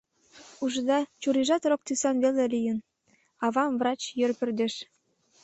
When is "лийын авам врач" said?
2.53-4.01